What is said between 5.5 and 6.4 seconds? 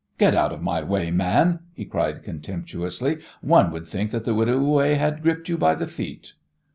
by the feet."